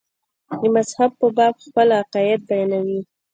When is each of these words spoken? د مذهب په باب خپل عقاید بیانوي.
د 0.59 0.61
مذهب 0.75 1.11
په 1.19 1.27
باب 1.37 1.55
خپل 1.65 1.87
عقاید 2.01 2.41
بیانوي. 2.49 3.01